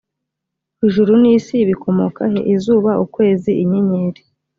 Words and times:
ijuru 0.85 1.13
n 1.21 1.23
isi 1.35 1.55
bikomoka 1.69 2.21
he 2.33 2.39
izuba 2.53 2.91
ukwezi 3.05 3.51
inyenyeri 3.63 4.21